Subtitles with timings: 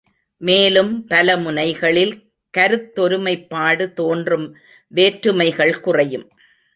[0.41, 2.13] மேலும் பல முனைகளில்
[2.57, 4.47] கருத்தொருமைப்பாடு தோன்றும்
[4.91, 6.25] வேற்றுமைகள் குறையும்.